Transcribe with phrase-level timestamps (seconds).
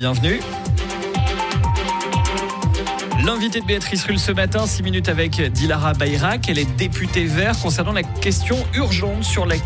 [0.00, 0.69] Bienvenue.
[3.24, 6.48] L'invité de Béatrice Rulle ce matin, 6 minutes avec Dilara Bayrak.
[6.48, 9.56] Elle est députée vert concernant la question urgente sur, la,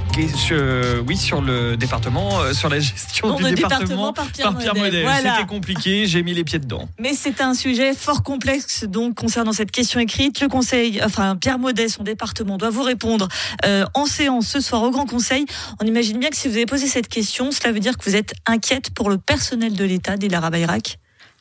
[1.06, 5.06] oui, sur le département, euh, sur la gestion du département, par Pierre, Modèle.
[5.18, 6.88] C'était compliqué, j'ai mis les pieds dedans.
[6.98, 10.40] Mais c'est un sujet fort complexe donc concernant cette question écrite.
[10.40, 13.28] Le Conseil, enfin Pierre Modèle, son département, doit vous répondre
[13.64, 15.46] euh, en séance ce soir au Grand Conseil.
[15.80, 18.16] On imagine bien que si vous avez posé cette question, cela veut dire que vous
[18.16, 20.98] êtes inquiète pour le personnel de l'État, Dilara Bayrak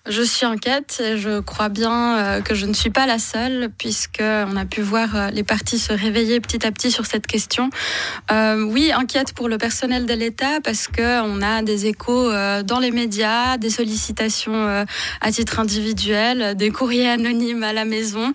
[0.10, 3.70] je suis inquiète et je crois bien euh, que je ne suis pas la seule
[3.78, 7.25] puisque on a pu voir euh, les partis se réveiller petit à petit sur cette
[7.25, 7.70] question.
[8.30, 12.30] Euh, oui, inquiète pour le personnel de l'État parce que on a des échos
[12.64, 14.86] dans les médias, des sollicitations
[15.21, 18.33] à titre individuel, des courriers anonymes à la maison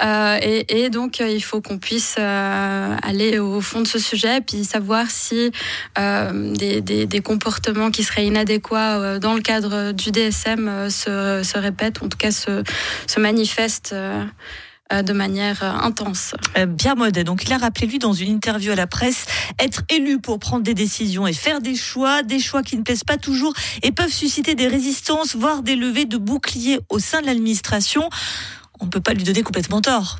[0.00, 5.50] et, donc il faut qu'on puisse aller au fond de ce sujet puis savoir si
[5.96, 12.08] des, comportements qui seraient inadéquats dans le cadre du DSM se se, répète, ou en
[12.08, 12.62] tout cas se,
[13.06, 14.24] se manifeste euh,
[14.92, 16.34] euh, de manière euh, intense.
[16.76, 19.26] Pierre Modet, donc il a rappelé lui dans une interview à la presse,
[19.58, 23.04] être élu pour prendre des décisions et faire des choix, des choix qui ne plaisent
[23.04, 27.26] pas toujours et peuvent susciter des résistances, voire des levées de boucliers au sein de
[27.26, 28.08] l'administration.
[28.80, 30.18] On ne peut pas lui donner complètement tort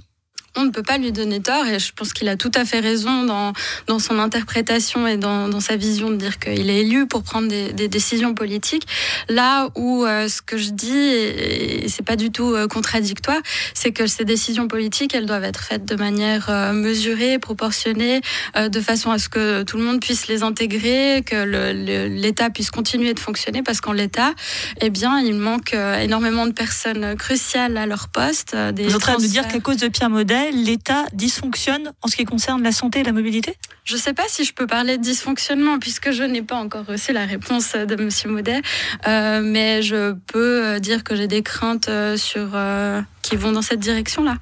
[0.57, 2.81] on ne peut pas lui donner tort et je pense qu'il a tout à fait
[2.81, 3.53] raison dans,
[3.87, 7.47] dans son interprétation et dans, dans sa vision de dire qu'il est élu pour prendre
[7.47, 8.87] des, des décisions politiques.
[9.29, 13.39] Là où euh, ce que je dis, et, c'est pas du tout euh, contradictoire,
[13.75, 18.21] c'est que ces décisions politiques, elles doivent être faites de manière euh, mesurée, proportionnée,
[18.57, 21.71] de façon à ce que tout le monde puisse les intégrer, que
[22.07, 24.33] l'État puisse continuer de fonctionner parce qu'en l'État,
[24.81, 28.57] eh bien, il manque énormément de personnes cruciales à leur poste.
[28.57, 32.09] Des Vous êtes en train de dire qu'à cause de Pierre Modèle, l'État dysfonctionne en
[32.09, 33.57] ce qui concerne la santé et la mobilité?
[33.85, 36.87] Je ne sais pas si je peux parler de dysfonctionnement puisque je n'ai pas encore
[36.87, 38.09] reçu la réponse de M.
[38.33, 38.63] Maudet,
[39.07, 42.51] euh, mais je peux euh, dire que j'ai des craintes euh, sur
[43.23, 44.37] qui vont dans cette direction-là.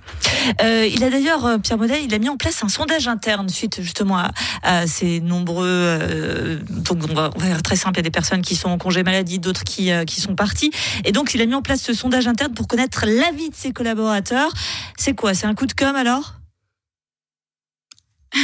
[0.61, 4.19] il a d'ailleurs, Pierre Maudet, il a mis en place un sondage interne suite justement
[4.63, 6.59] à, ces nombreux.
[6.69, 9.03] donc on va, faire très simple, il y a des personnes qui sont en congé
[9.03, 10.71] maladie, d'autres qui, qui sont partis.
[11.05, 13.73] Et donc il a mis en place ce sondage interne pour connaître l'avis de ses
[13.73, 14.53] collaborateurs.
[14.97, 15.35] C'est quoi?
[15.35, 16.38] C'est un coup de com' alors?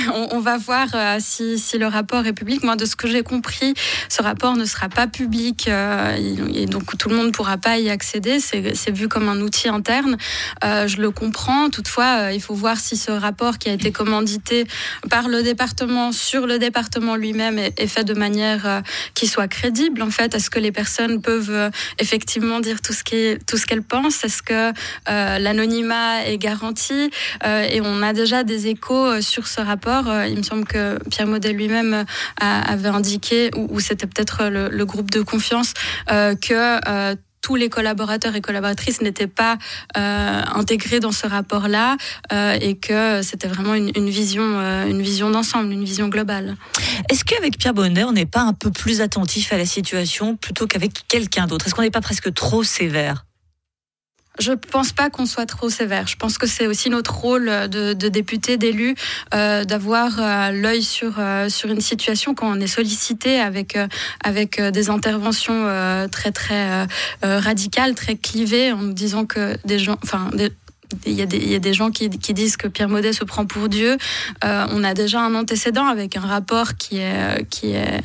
[0.32, 2.62] on, va voir euh, si, le rapport est public.
[2.62, 3.75] Moi, de ce que j'ai compris,
[4.09, 6.16] ce rapport ne sera pas public euh,
[6.54, 8.41] et donc tout le monde ne pourra pas y accéder.
[8.41, 10.16] C'est vu comme un outil interne.
[10.65, 11.70] Euh, je le comprends.
[11.70, 14.66] Toutefois, il faut voir si ce rapport qui a été commandité
[15.10, 18.82] par le département sur le département lui-même est, fait de manière
[19.15, 20.03] qui soit crédible.
[20.03, 23.03] En fait, est-ce que les personnes peuvent effectivement dire tout ce
[23.66, 24.25] qu'elles pensent?
[24.25, 24.72] Est-ce que
[25.06, 27.10] l'anonymat est garanti?
[27.44, 31.27] Et on a déjà des échos sur ce rapport euh, il me semble que Pierre
[31.27, 32.05] Modèle lui-même euh,
[32.38, 35.75] avait indiqué, ou, c'était peut-être le, groupe de confiance,
[36.10, 39.59] euh, que tous les collaborateurs et collaboratrices n'étaient pas
[39.94, 41.99] intégrés dans ce rapport-là
[42.33, 44.43] et que c'était vraiment une, vision,
[44.87, 46.56] une vision d'ensemble, une vision globale.
[47.10, 50.66] Est-ce qu'avec Pierre Bonnet, on n'est pas un peu plus attentif à la situation plutôt
[50.66, 51.66] qu'avec quelqu'un d'autre?
[51.66, 53.27] Est-ce qu'on n'est pas presque trop sévère?
[54.39, 56.06] Je pense pas qu'on soit trop sévère.
[56.06, 58.95] Je pense que c'est aussi notre rôle de, de député, d'élu,
[59.33, 63.87] euh, d'avoir euh, l'œil sur euh, sur une situation quand on est sollicité avec euh,
[64.22, 65.65] avec des interventions
[66.11, 66.87] très très
[67.22, 70.31] radicales, très clivées, en disant que des gens, enfin
[71.06, 73.25] il y, a des, il y, a des, gens qui, disent que Pierre Maudet se
[73.25, 73.97] prend pour Dieu.
[74.45, 78.01] Euh, on a déjà un antécédent avec un rapport qui, est, qui, est,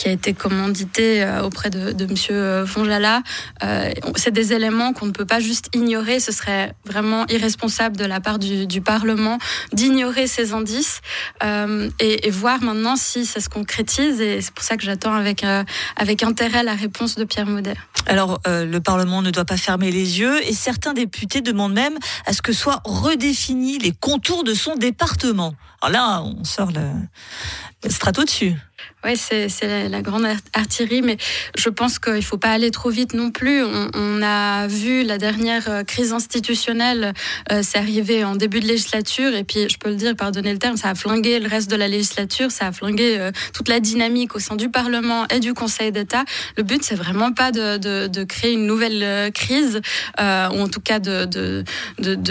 [0.00, 2.66] qui a été commandité euh, auprès de, de M.
[2.66, 3.22] Fonjala.
[3.62, 6.20] Euh, c'est des éléments qu'on ne peut pas juste ignorer.
[6.20, 9.36] Ce serait vraiment irresponsable de la part du, Parlement
[9.74, 11.02] d'ignorer ces indices
[11.42, 14.22] euh, et, voir maintenant si ça se concrétise.
[14.22, 15.64] Et c'est pour ça que j'attends avec, euh,
[15.96, 17.74] avec intérêt la réponse de Pierre Maudet.
[18.06, 22.32] Alors, le Parlement ne doit pas fermer les yeux et certains députés demandent même à
[22.32, 25.54] ce que soient redéfinis les contours de son département.
[25.82, 28.54] Alors là, on sort le strato dessus.
[29.02, 31.16] Oui, c'est la, grande artillerie, mais
[31.56, 33.64] je pense qu'il ne faut pas aller trop vite non plus.
[33.64, 37.14] On, a vu la dernière euh, crise institutionnelle,
[37.50, 40.58] euh, c'est arrivé en début de législature, et puis je peux le dire, pardonnez le
[40.58, 43.80] terme, ça a flingué le reste de la législature, ça a flingué euh, toute la
[43.80, 46.24] dynamique au sein du Parlement et du Conseil d'État.
[46.58, 49.80] Le but, c'est vraiment pas de, créer une nouvelle crise,
[50.20, 51.64] euh, ou en tout cas de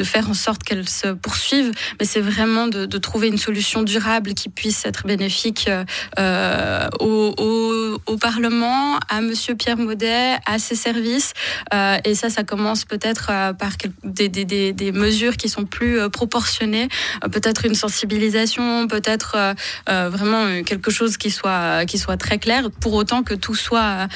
[0.03, 4.50] faire en sorte qu'elle se poursuive, mais c'est vraiment de, trouver une solution durable qui
[4.50, 5.69] puisse être bénéfique
[6.39, 7.69] spécifique
[8.07, 11.33] au, Parlement, à Monsieur Pierre Maudet, à ses services.
[12.03, 13.27] et ça, ça commence peut-être
[13.57, 13.71] par
[14.03, 16.89] des, mesures qui sont plus proportionnées,
[17.31, 19.56] peut-être une sensibilisation, peut-être
[19.88, 21.86] vraiment quelque chose qui soit,
[22.19, 24.07] très clair, pour autant que tout soit,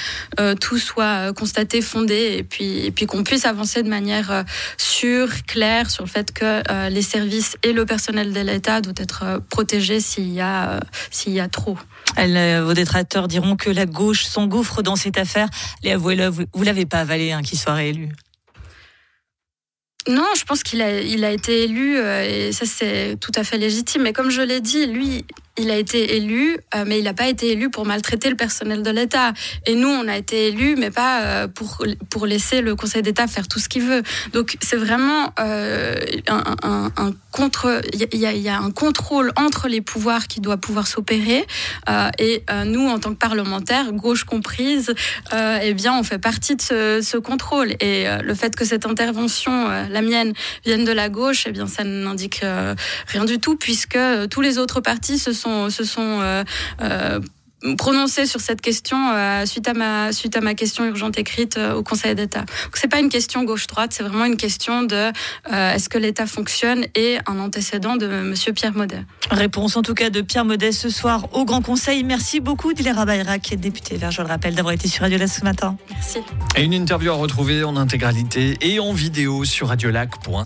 [1.36, 4.44] constaté, fondé, et puis, qu'on puisse avancer de manière
[4.78, 9.42] sûre, claire, sur le fait que les services et le personnel de l'État doivent être
[9.50, 10.80] protégés s'il y a
[11.52, 11.78] trop.
[12.18, 15.50] Vos détracteurs diront que la gauche s'engouffre dans cette affaire.
[15.84, 18.10] Léa vous ne l'avez pas avalé hein, qu'il soit réélu
[20.08, 24.04] non, je pense qu'il a, été élu et ça c'est tout à fait légitime.
[24.04, 25.26] Mais comme je l'ai dit, lui,
[25.58, 28.82] il a été élu, euh, mais il n'a pas été élu pour maltraiter le personnel
[28.82, 29.34] de l'État.
[29.68, 33.48] Et nous, on a été élus, mais pas euh, pour, laisser le Conseil d'État faire
[33.48, 34.02] tout ce qu'il veut.
[34.32, 35.96] Donc c'est vraiment euh,
[36.28, 37.82] un, contre.
[37.94, 41.46] Il y, a un contrôle entre les pouvoirs qui doit pouvoir s'opérer.
[42.20, 44.94] et nous, en tant que parlementaires, gauche comprise,
[45.62, 47.74] eh bien, on fait partie de ce contrôle.
[47.80, 50.34] Et le fait que cette intervention, la mienne,
[50.66, 52.42] vienne de la gauche, eh bien, ça n'indique
[53.08, 54.00] rien du tout, puisque
[54.30, 56.44] tous les autres partis se sont se sont
[57.64, 61.18] euh, euh, prononcés sur cette question euh, suite à ma suite à ma question urgente
[61.18, 62.40] écrite au Conseil d'État.
[62.42, 65.12] Donc c'est pas une question gauche-droite, c'est vraiment une question de
[65.52, 69.06] est-ce que l'État fonctionne et un antécédent de Monsieur Pierre Maudet.
[69.32, 72.04] Réponse en tout cas de Pierre Maudet ce soir au Grand Conseil.
[72.04, 75.44] Merci beaucoup Dilera Bayrak, député vert, je le rappelle, d'avoir été sur Radio Lac ce
[75.44, 75.78] matin.
[75.90, 76.20] Merci.
[76.56, 80.34] Et une interview à retrouver en intégralité et en vidéo sur radiolac.ca.